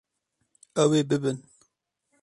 [0.81, 1.37] Ew ê bibin.